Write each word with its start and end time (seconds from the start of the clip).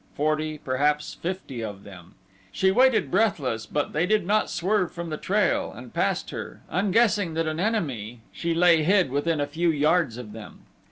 Forty, 0.15 0.57
perhaps 0.57 1.13
fifty 1.13 1.63
of 1.63 1.83
them. 1.83 2.15
She 2.51 2.71
waited 2.71 3.11
breathless; 3.11 3.67
but 3.67 3.93
they 3.93 4.07
did 4.07 4.25
not 4.25 4.49
swerve 4.49 4.91
from 4.91 5.11
the 5.11 5.17
trail 5.17 5.71
and 5.75 5.93
passed 5.93 6.31
her, 6.31 6.61
unguessing 6.71 7.35
that 7.35 7.45
an 7.45 7.59
enemy 7.59 8.21
she 8.31 8.55
lay 8.55 8.81
hid 8.81 9.11
within 9.11 9.39
a 9.39 9.45
few 9.45 9.69
yards 9.69 10.17
of 10.17 10.31
them. 10.33 10.61